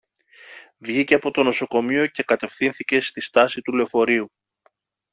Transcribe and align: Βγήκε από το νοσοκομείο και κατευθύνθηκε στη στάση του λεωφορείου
Βγήκε 0.77 1.13
από 1.13 1.31
το 1.31 1.43
νοσοκομείο 1.43 2.07
και 2.07 2.23
κατευθύνθηκε 2.23 3.01
στη 3.01 3.21
στάση 3.21 3.61
του 3.61 3.71
λεωφορείου 3.71 4.31